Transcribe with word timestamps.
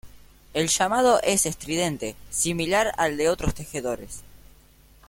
El 0.55 0.67
llamado 0.69 1.21
es 1.21 1.45
estridente, 1.45 2.15
similar 2.31 2.91
al 2.97 3.17
de 3.17 3.29
otros 3.29 3.53
tejedores. 3.53 4.21